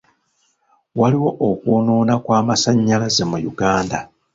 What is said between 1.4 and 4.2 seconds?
okwonoona kw'amasanyalaze mu Uganda.